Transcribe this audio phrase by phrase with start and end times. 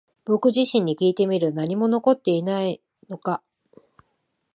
[0.25, 1.53] 僕自身にきいてみる。
[1.53, 3.43] 何も残っていないのか？